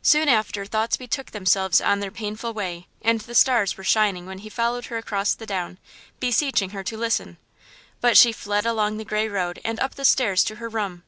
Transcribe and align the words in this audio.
Soon 0.00 0.26
after 0.30 0.64
thoughts 0.64 0.96
betook 0.96 1.32
themselves 1.32 1.82
on 1.82 2.00
their 2.00 2.10
painful 2.10 2.54
way, 2.54 2.86
and 3.02 3.20
the 3.20 3.34
stars 3.34 3.76
were 3.76 3.84
shining 3.84 4.24
when 4.24 4.38
he 4.38 4.48
followed 4.48 4.86
her 4.86 4.96
across 4.96 5.34
the 5.34 5.44
down, 5.44 5.76
beseeching 6.18 6.70
her 6.70 6.82
to 6.82 6.96
listen. 6.96 7.36
But 8.00 8.16
she 8.16 8.32
fled 8.32 8.64
along 8.64 8.96
the 8.96 9.04
grey 9.04 9.28
road 9.28 9.60
and 9.66 9.78
up 9.80 9.96
the 9.96 10.06
stairs 10.06 10.44
to 10.44 10.56
her 10.56 10.70
room. 10.70 11.02